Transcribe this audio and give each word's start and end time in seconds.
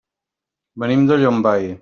Venim 0.85 1.05
de 1.13 1.19
Llombai. 1.21 1.73